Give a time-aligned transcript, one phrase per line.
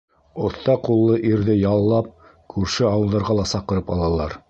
[0.45, 2.09] Оҫта ҡуллы ирҙе яллап,
[2.55, 4.39] күрше ауылдарға ла саҡырып алалар.